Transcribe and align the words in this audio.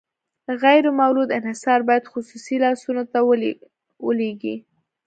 غیر 0.63 0.85
مولد 0.99 1.29
انحصار 1.39 1.79
باید 1.87 2.09
خصوصي 2.11 2.55
لاسونو 2.63 3.03
ته 3.11 3.19
ولویږي. 4.05 4.55